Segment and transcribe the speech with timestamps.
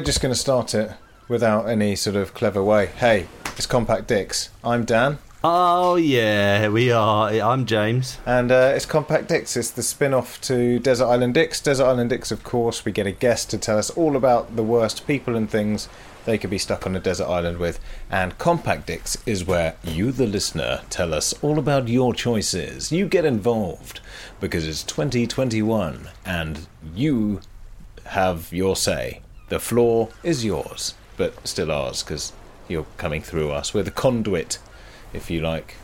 [0.00, 0.92] We're just going to start it
[1.28, 2.86] without any sort of clever way.
[2.86, 3.26] Hey,
[3.58, 4.48] it's Compact Dicks.
[4.64, 7.28] I'm Dan, Oh yeah, we are.
[7.28, 8.16] I'm James.
[8.24, 9.58] and uh, it's Compact Dicks.
[9.58, 11.60] It's the spin-off to Desert Island Dicks.
[11.60, 14.62] Desert Island Dicks, of course, we get a guest to tell us all about the
[14.62, 15.86] worst people and things
[16.24, 17.78] they could be stuck on a desert island with.
[18.10, 22.90] And Compact Dicks is where you, the listener, tell us all about your choices.
[22.90, 24.00] You get involved
[24.40, 27.42] because it's 2021 and you
[28.06, 29.20] have your say.
[29.50, 32.32] The floor is yours, but still ours because
[32.68, 33.74] you're coming through us.
[33.74, 34.58] We're the conduit,
[35.12, 35.74] if you like.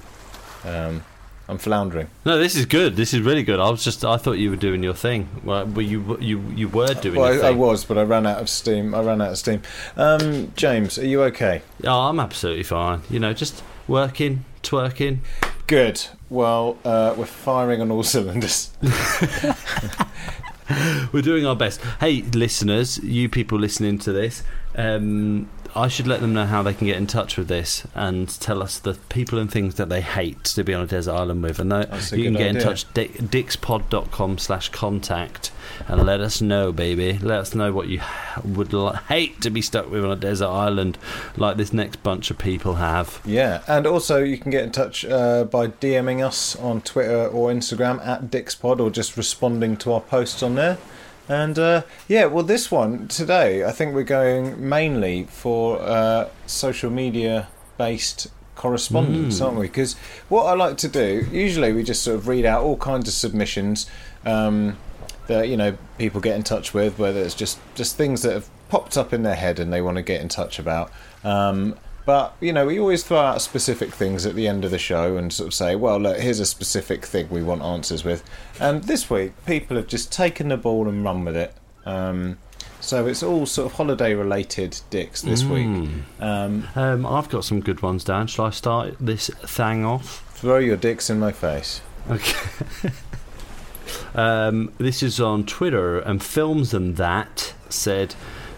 [0.65, 1.03] Um,
[1.49, 2.09] I'm floundering.
[2.25, 2.97] No, this is good.
[2.97, 3.61] This is really good.
[3.61, 4.05] I was just.
[4.05, 5.29] I thought you were doing your thing.
[5.45, 8.41] Well, you you you were doing Well, your I, I was, but I ran out
[8.41, 8.95] of steam.
[8.95, 9.63] I ran out of steam.
[9.97, 11.63] Um, James, are you okay?
[11.85, 13.03] Oh, I'm absolutely fine.
[13.11, 15.19] You know, just working, twerking.
[15.67, 16.07] Good.
[16.31, 18.71] Well, uh, we're firing on all cylinders.
[21.13, 21.81] We're doing our best.
[22.01, 24.43] Hey, listeners, you people listening to this,
[24.75, 28.29] um, I should let them know how they can get in touch with this and
[28.41, 31.43] tell us the people and things that they hate to be on a desert island
[31.43, 31.59] with.
[31.59, 35.53] And that you can get in touch di- dixpod.com slash contact
[35.87, 37.19] and let us know, baby.
[37.19, 38.01] Let us know what you
[38.43, 38.73] would
[39.09, 40.99] hate to be stuck with on a desert island
[41.37, 43.21] like this next bunch of people have.
[43.25, 47.51] Yeah, and also you can get in touch uh, by DMing us on Twitter or
[47.51, 50.79] Instagram at Dixpod or just responding to our posts on there.
[51.29, 56.91] And uh, yeah, well, this one today, I think we're going mainly for uh, social
[56.91, 57.49] media
[57.79, 59.67] based correspondence, aren't we?
[59.67, 59.95] Because
[60.29, 63.15] what I like to do, usually we just sort of read out all kinds of
[63.15, 63.89] submissions
[64.25, 64.77] um,
[65.27, 68.49] that you know people get in touch with, whether it's just just things that have
[68.69, 70.91] popped up in their head and they want to get in touch about.
[71.23, 71.77] Um,
[72.07, 75.17] but you know, we always throw out specific things at the end of the show
[75.19, 78.23] and sort of say, "Well, look, here's a specific thing we want answers with."
[78.59, 81.53] And this week, people have just taken the ball and run with it.
[81.85, 82.39] Um,
[82.81, 85.67] so it's all sort of holiday-related dicks this week.
[86.21, 88.27] Um, Um, I've got some good ones, Dan.
[88.29, 90.23] Shall I start this thing off?
[90.37, 91.81] throw your dicks in my face.
[92.11, 92.39] Okay.
[94.15, 98.15] um, this is on Twitter, and Films and That said,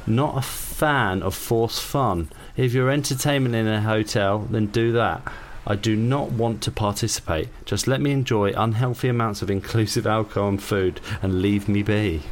[0.09, 2.31] Not a fan of forced fun.
[2.57, 5.23] If you're entertainment in a hotel, then do that.
[5.67, 7.49] I do not want to participate.
[7.67, 12.23] Just let me enjoy unhealthy amounts of inclusive alcohol and food and leave me be.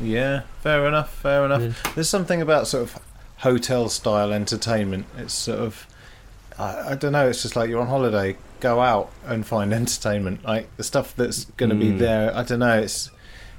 [0.00, 1.94] Yeah, fair enough, fair enough.
[1.94, 3.02] There's something about sort of
[3.38, 5.06] hotel style entertainment.
[5.16, 5.86] It's sort of,
[6.58, 10.44] I, I don't know, it's just like you're on holiday, go out and find entertainment.
[10.44, 11.98] Like the stuff that's going to be Mm.
[11.98, 13.10] there, I don't know, it's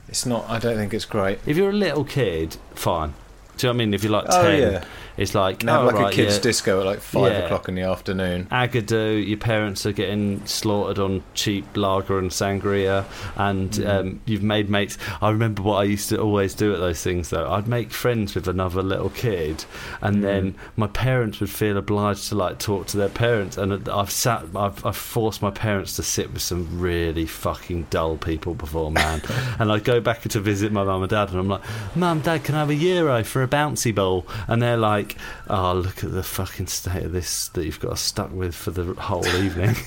[0.07, 1.39] it's not, I don't think it's great.
[1.47, 3.13] If you're a little kid, fine.
[3.57, 3.93] Do you know what I mean?
[3.93, 4.83] If you're like Oh, 10, yeah.
[5.17, 6.41] It's like, have oh, like right, a kids' yeah.
[6.41, 7.39] disco at like five Yeah.
[7.39, 8.47] o'clock in the afternoon.
[8.51, 13.05] Agadoo, your parents are getting slaughtered on cheap lager and sangria,
[13.35, 13.87] and Mm.
[13.99, 14.97] um, you've made mates.
[15.21, 17.51] I remember what I used to always do at those things, though.
[17.51, 20.07] I'd make friends with another little kid, Mm.
[20.07, 23.57] and then my parents would feel obliged to like talk to their parents.
[23.57, 28.17] And I've sat, I've, I've forced my parents to sit with some really fucking dull
[28.17, 29.21] people before, man.
[29.59, 31.61] and I'd go back to visit my mum and dad, and I'm like,
[31.95, 35.06] "Mum, Dad, can I have a euro for a bouncy ball?" And they're like,
[35.49, 38.71] "Oh, look at the fucking state of this that you've got us stuck with for
[38.71, 39.75] the whole evening."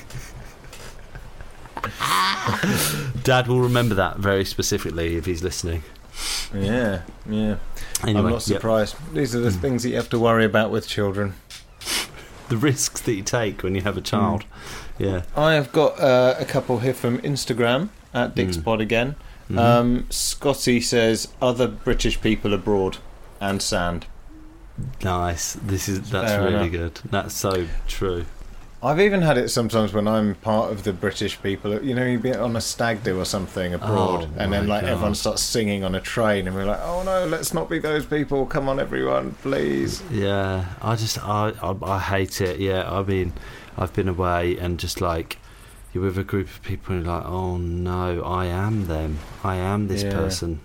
[3.23, 5.83] Dad will remember that very specifically if he's listening.
[6.55, 7.57] Yeah, yeah.
[8.03, 8.33] Anyway, I'm not yep.
[8.33, 8.43] Mm.
[8.43, 9.15] surprised.
[9.15, 11.35] These are the things that you have to worry about with children.
[12.49, 14.45] The risks that you take when you have a child.
[14.99, 14.99] Mm.
[14.99, 15.23] Yeah.
[15.37, 19.17] I have got uh, a couple here from Instagram at Dixpod again.
[19.57, 22.99] Um, Scotty says other British people abroad
[23.41, 24.07] and sand.
[25.03, 25.55] Nice.
[25.55, 26.71] This is that's Fair really enough.
[26.71, 27.01] good.
[27.11, 28.25] That's so true.
[28.83, 31.83] I've even had it sometimes when I'm part of the British people.
[31.85, 34.77] You know, you'd be on a stag do or something abroad, Oh, and then my
[34.77, 37.79] like everyone starts singing on a train, and we're like, "Oh no, let's not be
[37.79, 38.47] those people!
[38.47, 42.59] Come on, everyone, please!" Yeah, I just I, I I hate it.
[42.59, 43.35] Yeah, I mean,
[43.77, 45.37] I've been away and just like
[45.93, 49.19] you're with a group of people and you're like, oh no, I am them.
[49.45, 50.13] I am this Yeah.
[50.13, 50.61] person.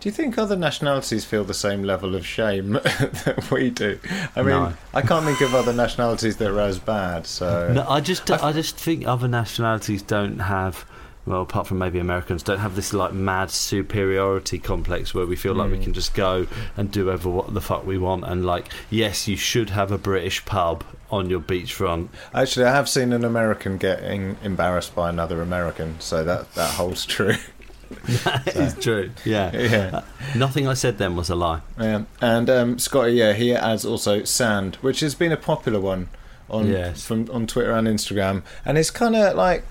[0.00, 2.72] Do you think other nationalities feel the same level of shame
[3.24, 3.98] that we do?
[4.36, 4.72] I mean, No.
[4.94, 7.26] I can't think of other nationalities that are as bad.
[7.26, 10.84] So No, I just I just think other nationalities don't have.
[11.26, 15.52] Well, apart from maybe Americans, don't have this like mad superiority complex where we feel
[15.54, 15.82] like we Mm.
[15.82, 16.46] can just go
[16.76, 18.24] and do whatever what the fuck we want.
[18.24, 22.08] And like, yes, you should have a British pub on your beachfront.
[22.32, 27.04] Actually, I have seen an American getting embarrassed by another American, so that that holds
[27.04, 27.34] true.
[28.24, 29.10] That is true.
[29.24, 29.50] Yeah.
[29.56, 30.02] yeah,
[30.36, 31.60] Nothing I said then was a lie.
[31.78, 32.04] yeah.
[32.20, 36.08] And um, Scotty, yeah, he adds also sand, which has been a popular one
[36.50, 37.04] on Yes.
[37.04, 39.64] from on Twitter and Instagram, and it's kind of like.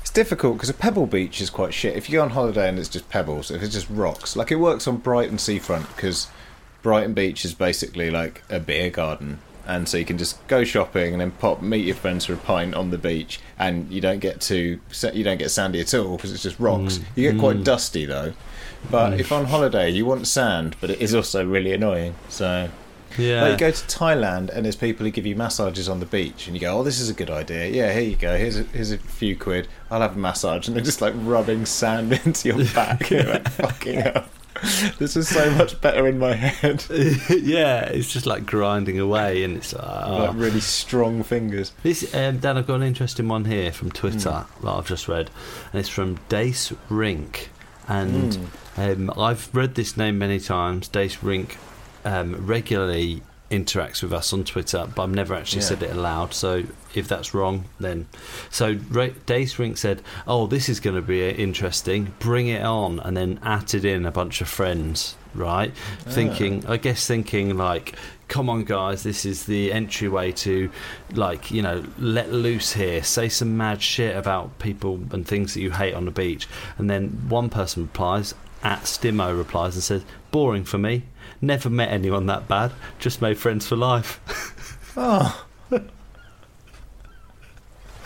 [0.00, 1.96] It's difficult because a pebble beach is quite shit.
[1.96, 4.56] If you go on holiday and it's just pebbles, if it's just rocks, like it
[4.56, 6.28] works on Brighton seafront because
[6.82, 11.12] Brighton Beach is basically like a beer garden, and so you can just go shopping
[11.12, 14.20] and then pop meet your friends for a pint on the beach, and you don't
[14.20, 14.80] get too
[15.12, 16.98] you don't get sandy at all because it's just rocks.
[16.98, 17.04] Mm.
[17.16, 17.64] You get quite mm.
[17.64, 18.32] dusty though.
[18.90, 22.14] But if on holiday you want sand, but it is also really annoying.
[22.28, 22.68] So
[23.16, 23.42] Yeah.
[23.42, 26.46] like you go to Thailand and there's people who give you massages on the beach,
[26.46, 27.68] and you go, "Oh, this is a good idea.
[27.68, 28.36] Yeah, here you go.
[28.36, 29.68] Here's a, here's a few quid.
[29.90, 33.08] I'll have a massage." And they're just like rubbing sand into your back.
[33.10, 34.26] You're like, fucking hell.
[34.98, 36.84] This is so much better in my head.
[36.90, 40.24] yeah, it's just like grinding away, and it's like, oh.
[40.26, 41.72] Like really strong fingers.
[41.82, 45.30] This, um, Dan, I've got an interesting one here from Twitter that I've just read,
[45.72, 47.50] and it's from Dace Rink.
[47.86, 48.38] And
[48.76, 50.88] um, I've read this name many times.
[50.88, 51.58] Dace Rink
[52.04, 55.68] um, regularly interacts with us on Twitter, but I've never actually Yeah.
[55.68, 56.34] said it aloud.
[56.34, 56.64] So
[56.94, 58.06] if that's wrong, then.
[58.50, 62.14] So Ra- Dace Rink said, Oh, this is going to be uh, interesting.
[62.18, 63.00] Bring it on.
[63.00, 65.72] And then added in a bunch of friends, right?
[66.06, 66.10] Ah.
[66.10, 67.94] Thinking, I guess, thinking like,
[68.26, 70.70] come on guys this is the entryway to
[71.12, 75.60] like you know let loose here say some mad shit about people and things that
[75.60, 76.48] you hate on the beach
[76.78, 81.02] and then one person replies at stimo replies and says boring for me
[81.40, 84.20] never met anyone that bad just made friends for life.
[84.96, 85.46] Oh,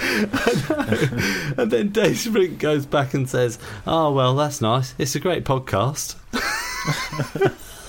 [0.00, 4.94] and then Dave Sprink goes back and says oh well that's nice.
[4.96, 6.14] It's a great podcast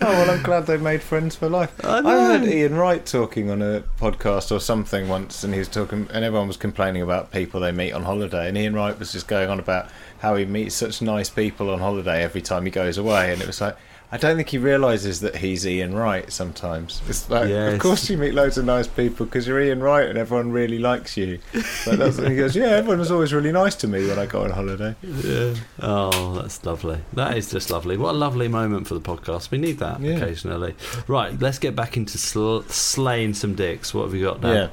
[0.00, 1.72] oh well, I'm glad they made friends for life.
[1.84, 5.68] I I, heard Ian Wright talking on a podcast or something once, and he was
[5.68, 9.12] talking, and everyone was complaining about people they meet on holiday, and Ian Wright was
[9.12, 9.88] just going on about
[10.18, 13.46] how he meets such nice people on holiday every time he goes away, and it
[13.46, 13.76] was like.
[14.14, 16.30] I don't think he realizes that he's Ian Wright.
[16.30, 17.74] Sometimes it's like, Yes.
[17.74, 20.78] of course you meet loads of nice people because you're Ian Wright and everyone really
[20.78, 21.40] likes you.
[21.84, 24.44] But that's, he goes, yeah, everyone was always really nice to me when I go
[24.44, 24.94] on holiday.
[25.02, 25.54] Yeah.
[25.80, 27.00] Oh, that's lovely.
[27.14, 27.96] That is just lovely.
[27.96, 29.50] What a lovely moment for the podcast.
[29.50, 30.12] We need that Yeah.
[30.14, 30.76] occasionally.
[31.08, 33.92] Right, let's get back into sl- slaying some dicks.
[33.92, 34.52] What have you got now?
[34.52, 34.68] Yeah.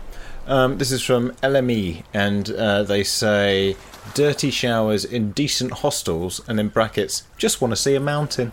[0.47, 3.75] Um, this is from LME, and uh, they say
[4.13, 8.51] dirty showers in decent hostels, and in brackets, just want to see a mountain.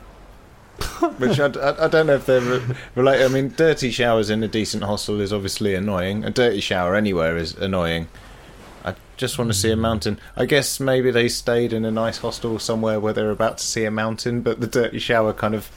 [1.19, 2.63] Which I, I, I don't know if they're re-
[2.95, 3.25] related.
[3.25, 6.25] I mean, dirty showers in a decent hostel is obviously annoying.
[6.25, 8.09] A dirty shower anywhere is annoying.
[8.85, 10.21] I just want to see a mountain.
[10.37, 13.85] I guess maybe they stayed in a nice hostel somewhere where they're about to see
[13.85, 15.71] a mountain, but the dirty shower kind of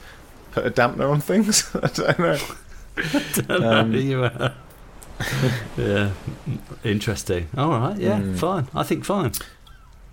[0.52, 1.68] put a dampener on things.
[1.82, 3.68] I don't know.
[3.70, 4.52] Um, You, uh,
[5.76, 6.10] yeah,
[6.84, 7.48] interesting.
[7.56, 8.36] All right, yeah, Mm.
[8.38, 8.68] fine.
[8.74, 9.32] I think fine.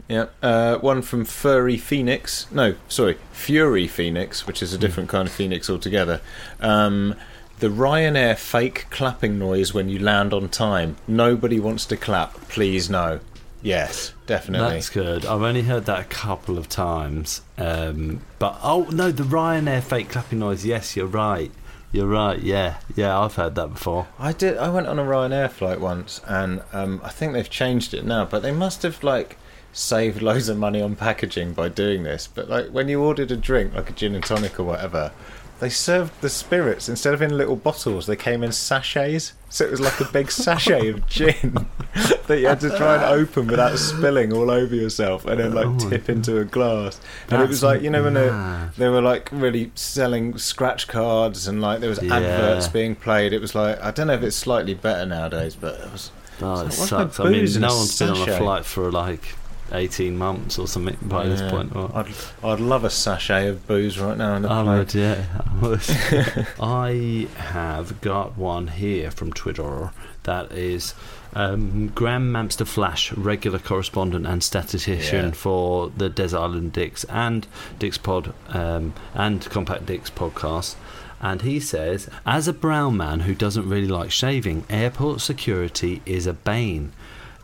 [0.10, 2.48] Yeah, uh, one from Furry Phoenix.
[2.52, 6.20] No, sorry, Fury Phoenix, which is a different kind of phoenix altogether.
[6.60, 7.14] Um,
[7.60, 10.96] the Ryanair fake clapping noise when you land on time.
[11.08, 12.34] Nobody wants to clap.
[12.48, 13.20] Please no.
[13.62, 14.76] Yes, definitely.
[14.76, 15.26] That's good.
[15.26, 17.42] I've only heard that a couple of times.
[17.58, 20.66] Um, but oh no, the Ryanair fake clapping noise.
[20.66, 21.52] Yes, you're right.
[21.92, 22.40] You're right.
[22.40, 24.08] Yeah, yeah, I've heard that before.
[24.18, 24.58] I did.
[24.58, 28.26] I went on a Ryanair flight once, and um, I think they've changed it now.
[28.26, 29.38] But they must have like
[29.74, 32.28] saved loads of money on packaging by doing this.
[32.28, 35.12] But like when you ordered a drink, like a gin and tonic or whatever,
[35.60, 38.06] they served the spirits instead of in little bottles.
[38.08, 41.68] They came in sachets, so it was like a big sachet of gin
[42.28, 45.78] that you had to try and open without spilling all over yourself, and then like
[45.90, 47.02] tip into a glass.
[47.30, 48.30] And it was like you know when they
[48.78, 52.16] they were like really selling scratch cards and like there was Yeah.
[52.16, 53.34] adverts being played.
[53.34, 56.12] It was like I don't know if it's slightly better nowadays, but it was.
[56.42, 57.20] Oh, it my sucks.
[57.20, 59.36] I mean, no one's been on a flight for like
[59.72, 61.76] eighteen months or something by this point.
[61.76, 62.08] Or, I'd,
[62.44, 64.78] I'd love a sachet of booze right now in I plate.
[64.78, 65.26] would, yeah.
[65.40, 66.48] I would.
[66.60, 69.92] I have got one here from Twitter
[70.24, 70.94] that is
[71.34, 75.32] um, Graham Mamster Flash, regular correspondent and statistician Yeah.
[75.32, 77.48] for the Des Island Dicks and
[77.80, 80.76] Dicks Pod um, and Compact Dicks podcast.
[81.22, 86.26] And he says, as a brown man who doesn't really like shaving, airport security is
[86.26, 86.94] a bane.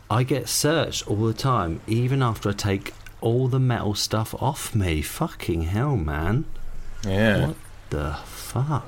[0.09, 4.75] I get searched all the time, even after I take all the metal stuff off
[4.75, 5.01] me.
[5.01, 6.45] Fucking hell, man.
[7.05, 7.47] Yeah.
[7.47, 7.55] What
[7.89, 8.87] the fuck?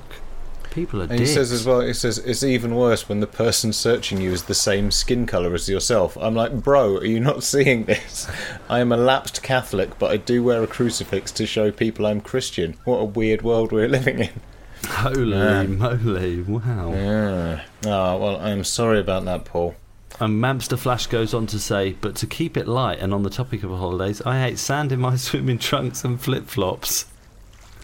[0.70, 3.72] People are And he says as well, he says it's even worse when the person
[3.72, 6.16] searching you is the same skin colour as yourself.
[6.20, 8.30] I'm like, bro, are you not seeing this?
[8.68, 12.20] I am a lapsed Catholic, but I do wear a crucifix to show people I'm
[12.20, 12.76] Christian.
[12.84, 14.40] What a weird world we're living in.
[14.86, 16.92] Holy moly, wow.
[16.92, 17.64] Yeah.
[17.86, 19.74] Oh, well, I'm sorry about that, Paul.
[20.20, 23.30] And Mamster Flash goes on to say, but to keep it light and on the
[23.30, 27.06] topic of holidays, I hate sand in my swimming trunks and flip flops.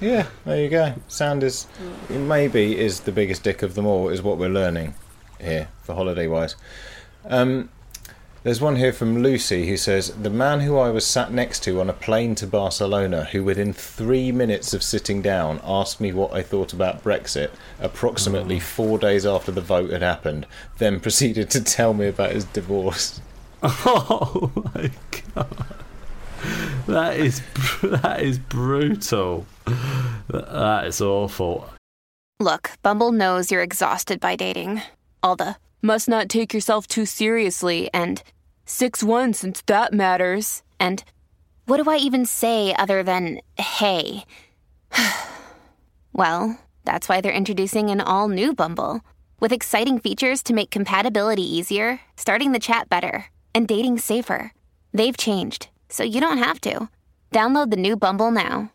[0.00, 0.94] Yeah, there you go.
[1.08, 1.66] Sand is
[2.10, 4.94] maybe is the biggest dick of them all, is what we're learning
[5.40, 6.56] here for holiday wise.
[7.26, 7.70] Um,
[8.44, 11.80] there's one here from Lucy who says the man who I was sat next to
[11.80, 16.34] on a plane to Barcelona, who within three minutes of sitting down asked me what
[16.34, 18.62] I thought about Brexit, approximately mm.
[18.62, 20.46] four days after the vote had happened,
[20.76, 23.20] then proceeded to tell me about his divorce.
[23.66, 24.90] Oh my
[25.34, 25.66] god.
[26.86, 27.40] That is,
[27.82, 29.46] that is brutal.
[30.28, 31.70] That is awful.
[32.38, 34.82] Look, Bumble knows you're exhausted by dating.
[35.22, 38.22] All the must not take yourself too seriously and
[38.64, 40.62] 6 1 since that matters.
[40.80, 41.04] And
[41.66, 44.24] what do I even say other than hey?
[46.12, 49.00] well, that's why they're introducing an all new Bumble
[49.40, 54.52] with exciting features to make compatibility easier, starting the chat better, and dating safer.
[54.92, 56.88] They've changed, so you don't have to.
[57.32, 58.70] Download the new Bumble now.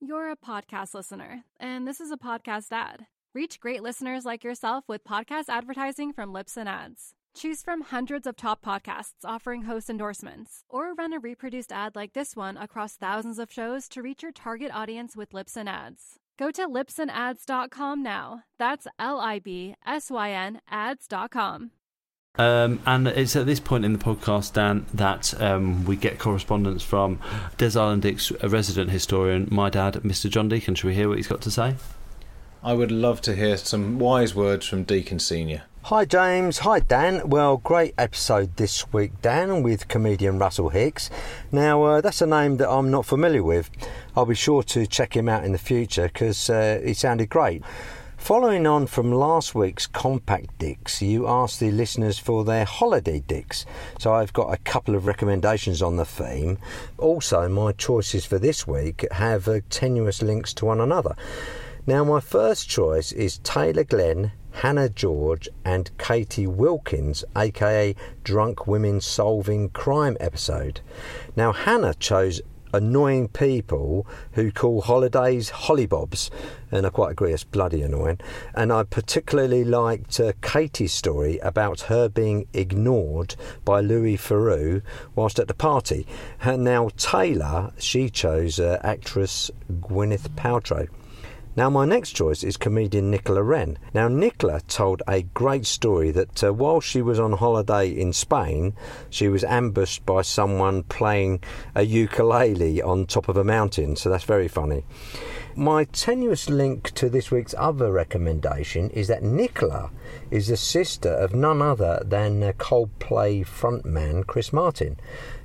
[0.00, 3.06] You're a podcast listener, and this is a podcast ad.
[3.34, 7.14] Reach great listeners like yourself with podcast advertising from Libsyn Ads.
[7.34, 12.12] Choose from hundreds of top podcasts offering host endorsements, or run a reproduced ad like
[12.12, 16.18] this one across thousands of shows to reach your target audience with Libsyn Ads.
[16.38, 18.42] Go to libsynads.com now.
[18.58, 21.70] That's L I B S Y N ads.com.
[22.36, 26.82] Um, and it's at this point in the podcast, Dan, that um, we get correspondence
[26.82, 27.18] from
[27.58, 30.30] Des Island Dick's resident historian, my dad, Mr.
[30.30, 30.74] John Deacon.
[30.74, 31.74] Should we hear what he's got to say?
[32.62, 35.64] I would love to hear some wise words from Deacon Senior.
[35.84, 37.30] Hi James, hi Dan.
[37.30, 41.08] Well, great episode this week, Dan, with comedian Russell Hicks.
[41.50, 43.70] Now, uh, that's a name that I'm not familiar with.
[44.14, 47.64] I'll be sure to check him out in the future because uh, he sounded great.
[48.18, 53.64] Following on from last week's Compact Dicks, you asked the listeners for their holiday dicks.
[53.98, 56.58] So I've got a couple of recommendations on the theme.
[56.98, 61.16] Also, my choices for this week have uh, tenuous links to one another.
[61.86, 69.00] Now, my first choice is Taylor Glenn, Hannah George, and Catie Wilkins, aka Drunk Women
[69.00, 70.80] Solving Crime episode.
[71.36, 72.40] Now, Hannah chose
[72.72, 76.30] annoying people who call holidays hollybobs,
[76.70, 78.20] and I quite agree it's bloody annoying.
[78.54, 84.82] And I particularly liked uh, Catie's story about her being ignored by Louis Theroux
[85.14, 86.06] whilst at the party.
[86.42, 90.88] And now Taylor, she chose uh, actress Gwyneth Paltrow.
[91.60, 93.76] Now, my next choice is comedian Nicola Wren.
[93.92, 98.72] Now, Nicola told a great story that uh, while she was on holiday in Spain,
[99.10, 101.40] she was ambushed by someone playing
[101.74, 104.84] a ukulele on top of a mountain, so that's very funny.
[105.54, 109.90] My tenuous link to this week's other recommendation is that Nicola
[110.30, 114.98] is the sister of none other than uh, Coldplay frontman Chris Martin,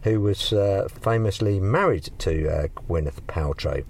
[0.04, 3.84] who was uh, famously married to uh, Gwyneth Paltrow.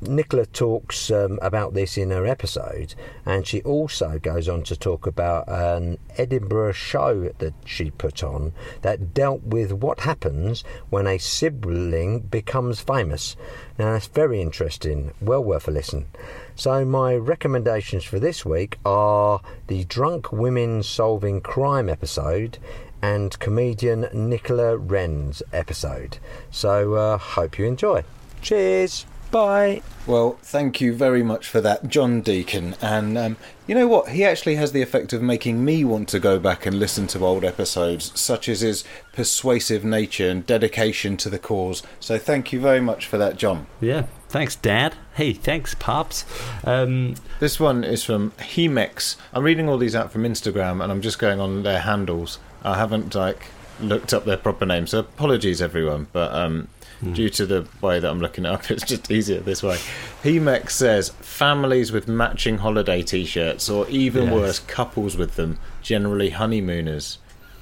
[0.00, 2.94] Nicola talks um, about this in her episode,
[3.26, 8.52] and she also goes on to talk about an Edinburgh show that she put on
[8.82, 13.34] that dealt with what happens when a sibling becomes famous.
[13.78, 16.06] Now, that's very interesting, well worth a listen.
[16.54, 22.58] So, my recommendations for this week are the Drunk Women Solving Crime episode
[23.02, 26.18] and comedian Nicola Wren's episode.
[26.50, 28.04] So, uh, hope you enjoy.
[28.42, 29.06] Cheers!
[29.30, 29.82] Bye.
[30.06, 32.74] Well, thank you very much for that, John Deacon.
[32.80, 34.08] And um, you know what?
[34.10, 37.24] He actually has the effect of making me want to go back and listen to
[37.24, 41.82] old episodes, such as his persuasive nature and dedication to the cause.
[42.00, 43.66] So thank you very much for that, John.
[43.80, 44.06] Yeah.
[44.30, 44.94] Thanks, Dad.
[45.14, 46.24] Hey, thanks, Pops.
[46.64, 49.16] Um, This one is from Hemex.
[49.32, 52.38] I'm reading all these out from Instagram and I'm just going on their handles.
[52.62, 53.46] I haven't, like,
[53.80, 54.90] looked up their proper names.
[54.90, 56.68] So apologies, everyone, but um,
[57.12, 59.76] due to the way that I'm looking it up, it's just easier this way.
[60.22, 64.32] Hemex says families with matching holiday T-shirts, or even Yes.
[64.32, 67.18] worse, couples with them, generally honeymooners.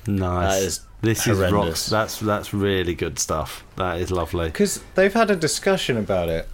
[0.06, 0.54] Nice.
[0.54, 1.86] That is this is rocks.
[1.86, 3.64] That's that's really good stuff.
[3.76, 4.46] That is lovely.
[4.46, 6.48] Because they've had a discussion about it.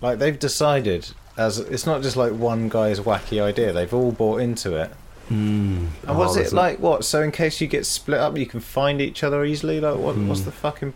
[0.00, 3.72] Like they've decided, as it's not just like one guy's wacky idea.
[3.72, 4.90] They've all bought into it.
[5.30, 5.88] Mm.
[6.06, 7.04] And was Oh, it like what?
[7.04, 9.80] So in case you get split up, you can find each other easily.
[9.80, 10.16] Like what?
[10.16, 10.46] What's Hmm.
[10.46, 10.92] the fucking?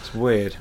[0.00, 0.56] It's weird.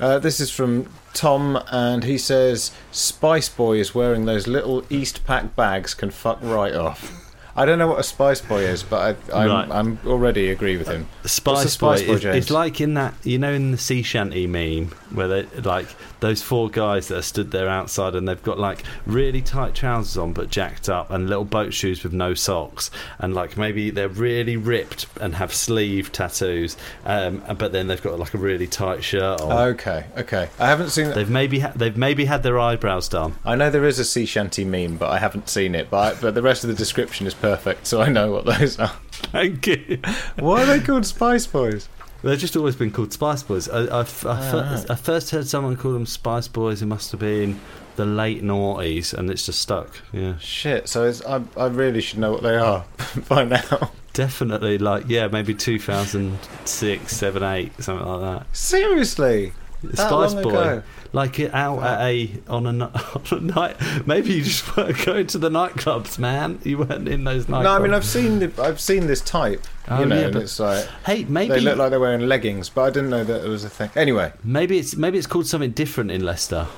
[0.00, 5.54] Uh, this is from Tom, and he says Spice Boy is wearing those little Eastpak
[5.54, 5.94] bags.
[5.94, 7.18] Can fuck right off.
[7.54, 9.68] I don't know what a Spice Boy is, but I, I'm, Right.
[9.70, 11.06] I'm already agree with him.
[11.26, 14.86] Spice, Spice Boy, Boy, it's like in that you know in the sea shanty meme
[15.10, 15.88] where they like
[16.22, 20.16] those four guys that are stood there outside and they've got like really tight trousers
[20.16, 24.08] on but jacked up and little boat shoes with no socks and like maybe they're
[24.08, 29.02] really ripped and have sleeve tattoos um, but then they've got like a really tight
[29.02, 29.52] shirt on.
[29.70, 30.48] Okay, okay.
[30.58, 31.10] I haven't seen.
[31.10, 33.34] They've maybe ha- they've maybe had their eyebrows done.
[33.44, 35.90] I know there is a sea shanty meme, but I haven't seen it.
[35.90, 38.78] But I, but the rest of the description is perfect, so I know what those
[38.78, 38.92] are.
[39.10, 39.98] Thank you.
[40.38, 41.88] Why are they called Spice Boys?
[42.22, 43.68] They've just always been called Spice Boys.
[43.68, 46.80] I, I, I, ah, fir- I first heard someone call them Spice Boys.
[46.80, 47.60] It must have been
[47.96, 50.00] the late noughties, and it's just stuck.
[50.12, 50.88] Yeah, Shit.
[50.88, 52.84] So it's, I I really should know what they are
[53.28, 53.90] by now.
[54.12, 54.78] definitely.
[54.78, 58.56] Like, yeah, maybe 2006, 7, 8, something like that.
[58.56, 59.52] Seriously.
[59.94, 60.82] Spice Boy, ago?
[61.12, 62.84] like it out at a on a,
[63.14, 63.76] on a night.
[64.06, 66.60] Maybe you just weren't going to the nightclubs, man.
[66.62, 67.62] You weren't in those nightclubs.
[67.64, 69.66] No, I mean I've seen the, I've seen this type.
[69.88, 72.68] Oh, you know, yeah, but- it's like Hey, maybe they look like they're wearing leggings,
[72.68, 73.90] but I didn't know that it was a thing.
[73.96, 76.68] Anyway, maybe it's maybe it's called something different in Leicester.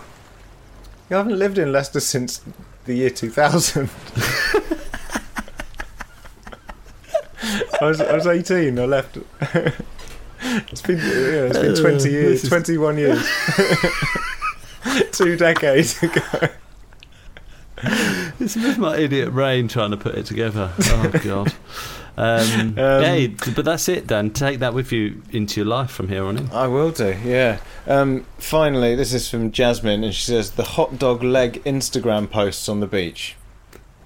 [1.11, 2.41] You haven't lived in Leicester since
[2.87, 3.91] the year 2000.
[7.81, 8.79] I was I was 18.
[8.79, 9.19] I left.
[10.45, 13.27] It's been yeah, it's been 20 years, 21 years,
[15.13, 16.23] two decades ago.
[18.41, 20.73] It's with my idiot brain trying to put it together.
[20.79, 21.53] Oh god.
[22.17, 23.27] Um, Um, hey,
[23.57, 24.31] but that's it, Dan.
[24.31, 26.51] Take that with you into your life from here on in.
[26.51, 27.59] I will do, yeah.
[27.89, 32.69] Um, finally, this is from Jasmine, and she says the hot dog leg Instagram posts
[32.69, 33.35] on the beach.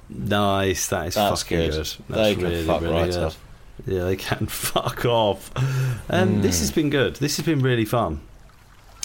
[0.08, 0.88] Nice.
[0.88, 1.70] That is That's fucking good.
[1.72, 1.76] good.
[1.76, 3.24] That's They really, fuck really right good.
[3.24, 3.38] off.
[3.86, 5.50] Yeah, they can fuck off.
[6.10, 7.16] Um, This has been good.
[7.16, 8.20] This has been really fun.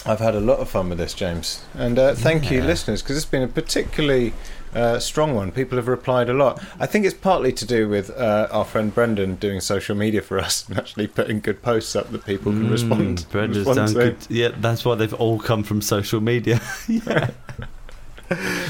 [0.06, 3.16] I've had a lot of fun with this, James, and uh, thank you, listeners, because
[3.16, 4.34] it's been a particularly
[4.74, 5.50] uh, strong one.
[5.50, 6.62] People have replied a lot.
[6.78, 10.38] I think it's partly to do with uh, our friend Brendan doing social media for
[10.38, 13.20] us and actually putting good posts up that people can respond.
[13.20, 13.94] Mm, Brenda's respond done to.
[13.94, 14.16] good.
[14.28, 16.60] Yeah, that's why they've all come from social media.
[16.88, 17.30] yeah.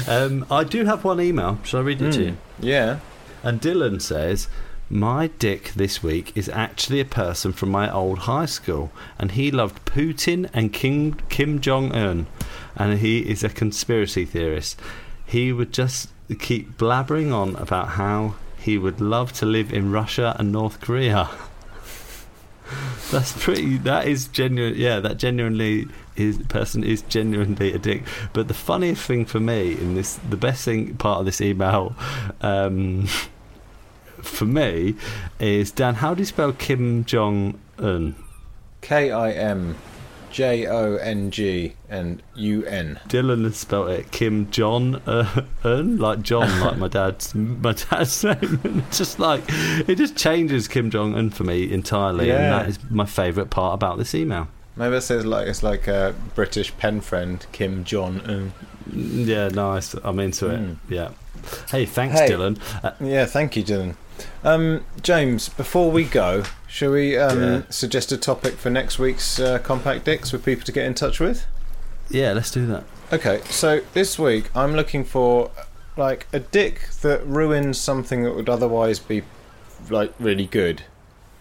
[0.07, 1.59] um, I do have one email.
[1.63, 2.31] Shall I read it to you?
[2.31, 2.99] Mm, yeah.
[3.43, 4.47] And Dylan says,
[4.89, 9.49] My dick this week is actually a person from my old high school, and he
[9.49, 12.27] loved Putin and King, Kim Jong un,
[12.75, 14.79] and he is a conspiracy theorist.
[15.25, 20.35] He would just keep blabbering on about how he would love to live in Russia
[20.37, 21.29] and North Korea.
[23.11, 23.77] That's pretty.
[23.77, 24.75] That is genuine.
[24.75, 28.03] Yeah, that genuinely is person is genuinely a dick.
[28.33, 31.95] But the funniest thing for me in this, the best thing part of this email,
[32.41, 33.07] um,
[34.25, 34.95] for me,
[35.39, 35.95] is Dan.
[35.95, 38.15] How do you spell Kim Jong Un?
[38.81, 39.75] K I M
[40.31, 42.99] J O N G and U N.
[43.07, 48.23] Dylan has spelled it Kim John uh, Un, like John, like my dad's my dad's
[48.23, 48.59] name.
[48.63, 52.67] And it's just like it just changes Kim Jong Un for me entirely, and that
[52.69, 54.47] is my favourite part about this email.
[54.75, 58.51] Maybe it says like it's like a British pen friend Kim Jong Un.
[58.91, 59.93] Mm, Yeah, nice.
[59.95, 60.59] I'm into it.
[60.59, 60.77] Mm.
[60.89, 61.09] Yeah.
[61.71, 62.29] Hey, thanks, Hey.
[62.29, 62.59] Dylan.
[62.83, 63.95] Uh, Yeah, thank you, Dylan.
[64.43, 67.61] Um, James, before we go, shall we um, Yeah.
[67.69, 71.19] suggest a topic for next week's uh, Compact Dicks for people to get in touch
[71.19, 71.45] with?
[72.09, 72.83] yeah, let's do that.
[73.11, 75.49] Okay, so this week I'm looking for
[75.97, 79.23] like a dick that ruins something that would otherwise be
[79.89, 80.83] like really good.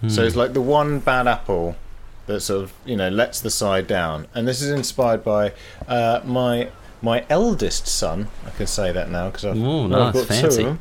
[0.09, 0.27] So Hmm.
[0.27, 1.77] it's like the one bad apple
[2.27, 5.53] that sort of you know lets the side down, and this is inspired by
[5.89, 6.69] uh, my
[7.03, 8.29] my eldest son.
[8.47, 10.63] I can say that now because I've, Ooh, well, I've nice, got two fancy.
[10.63, 10.81] of them.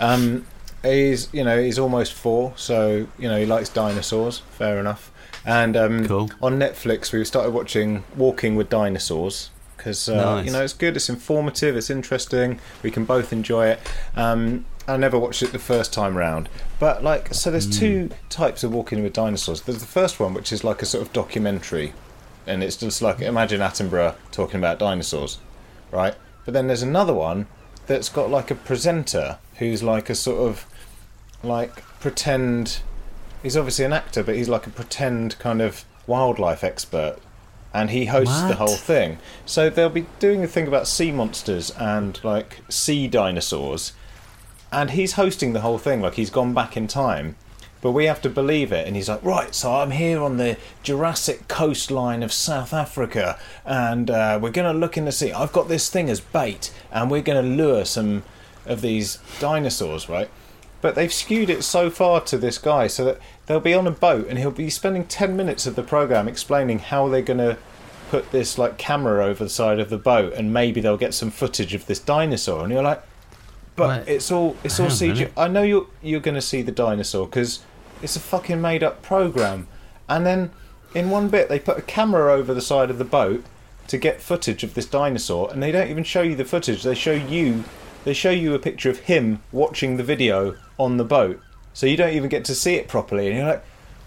[0.00, 0.46] Um,
[0.86, 4.40] he's you know he's almost four, so you know he likes dinosaurs.
[4.50, 5.10] Fair enough.
[5.44, 6.30] And um, Cool.
[6.42, 10.46] on Netflix, we started watching Walking with Dinosaurs because uh, Nice.
[10.46, 12.58] you know it's good, it's informative, it's interesting.
[12.82, 13.80] We can both enjoy it.
[14.16, 18.62] Um, I never watched it the first time round, but like, so there's two types
[18.64, 19.62] of Walking with Dinosaurs.
[19.62, 21.92] There's the first one, which is like a sort of documentary,
[22.46, 25.38] and it's just like imagine Attenborough talking about dinosaurs,
[25.92, 26.14] right?
[26.44, 27.46] But then there's another one
[27.86, 30.66] that's got like a presenter who's like a sort of
[31.46, 32.80] like pretend
[33.42, 37.16] he's obviously an actor, but he's like a pretend kind of wildlife expert,
[37.72, 39.18] and he hosts the whole thing.
[39.44, 43.92] So they'll be doing a thing about sea monsters and like sea dinosaurs,
[44.72, 46.00] and he's hosting the whole thing.
[46.02, 47.36] Like he's gone back in time.
[47.82, 49.54] But we have to believe it, and he's like, right.
[49.54, 54.76] So I'm here on the Jurassic coastline of South Africa, and uh, we're going to
[54.76, 55.30] look in the sea.
[55.30, 58.24] I've got this thing as bait, and we're going to lure some
[58.64, 60.30] of these dinosaurs, right?
[60.86, 63.90] But they've skewed it so far to this guy, so that they'll be on a
[63.90, 67.58] boat, and he'll be spending ten minutes of the program explaining how they're going to
[68.08, 71.32] put this like camera over the side of the boat, and maybe they'll get some
[71.32, 73.02] footage of this dinosaur, and you're like,
[73.74, 75.18] but Wait, it's all it's all hang on a CG.
[75.18, 75.32] minute.
[75.36, 77.64] I know you're you're going to see the dinosaur because
[78.00, 79.66] it's a fucking made up program.
[80.08, 80.52] And then
[80.94, 83.44] in one bit they put a camera over the side of the boat
[83.88, 86.84] to get footage of this dinosaur, and they don't even show you the footage.
[86.84, 87.64] They show you
[88.06, 91.40] they show you a picture of him watching the video on the boat,
[91.74, 93.26] so you don't even get to see it properly.
[93.26, 93.64] And you're like.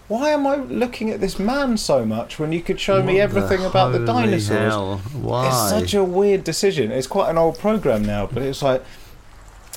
[0.08, 3.60] Why am I looking at this man so much when you could show me everything
[3.60, 4.72] the about the dinosaurs?
[4.72, 4.98] hell?
[5.12, 5.46] Why?
[5.46, 6.90] It's such a weird decision.
[6.90, 8.82] It's quite an old program now, but it's like,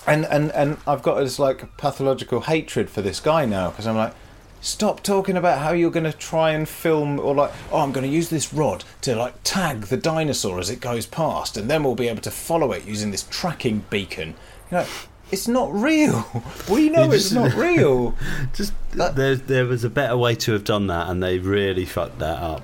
[0.07, 3.95] and and and I've got this like pathological hatred for this guy now because I'm
[3.95, 4.15] like,
[4.63, 8.05] stop talking about how you're going to try and film or like, oh, I'm going
[8.09, 11.83] to use this rod to like tag the dinosaur as it goes past, and then
[11.83, 14.29] we'll be able to follow it using this tracking beacon.
[14.71, 14.85] You know,
[15.31, 16.25] it's not real.
[16.69, 18.15] We know You it's not real.
[18.53, 21.85] Just That- there, there was a better way to have done that, and they really
[21.85, 22.63] fucked that up.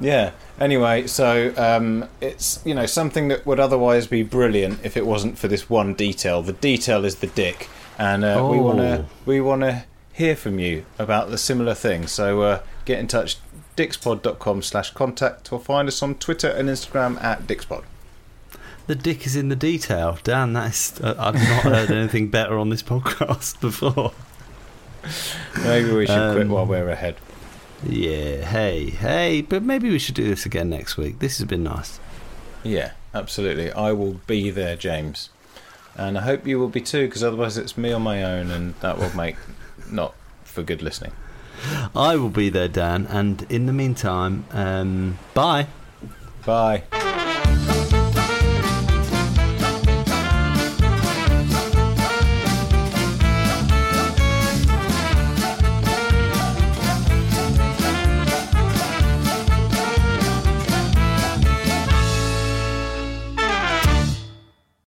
[0.00, 0.32] Yeah.
[0.60, 5.38] Anyway, so um, it's you know something that would otherwise be brilliant if it wasn't
[5.38, 6.42] for this one detail.
[6.42, 9.04] The detail is the dick, and uh, we want to Oh.
[9.26, 9.84] we want to
[10.18, 12.06] hear from you about the similar thing.
[12.08, 13.36] So uh, get in touch,
[13.76, 17.84] dixpod.com slash contact, or find us on Twitter and Instagram at dixpod.
[18.88, 20.18] The dick is in the detail.
[20.24, 24.12] Dan, that's uh, I've not heard anything better on this podcast before.
[25.62, 27.16] Maybe we should quit Um, while we're ahead.
[27.86, 31.20] Yeah, hey, hey, but maybe we should do this again next week.
[31.20, 32.00] This has been nice.
[32.64, 33.70] Yeah, absolutely.
[33.70, 35.30] I will be there, James,
[35.96, 38.74] and I hope you will be too, because otherwise it's me on my own, and
[38.80, 39.36] that will make
[39.92, 41.12] not for good listening.
[41.94, 45.66] I will be there, Dan, and in the meantime, um, bye.
[46.46, 46.84] Bye.